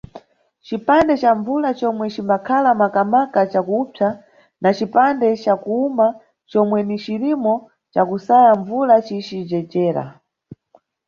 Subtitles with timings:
[0.65, 4.07] Cipande ca mbvula comwe cimbakhala maka-maka cakupsa
[4.61, 6.07] na cipande ca kuwuma
[6.49, 7.53] comwe ni cirimo
[7.93, 10.05] cakusaya mbvula cici jejera.